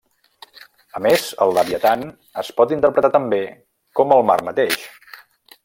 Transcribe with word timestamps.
A 0.99 1.01
més, 1.05 1.25
el 1.45 1.53
Leviatan 1.57 2.05
es 2.43 2.49
pot 2.61 2.75
interpretar 2.79 3.13
també 3.17 3.43
com 4.01 4.17
el 4.19 4.27
mar 4.31 4.39
mateix. 4.51 4.79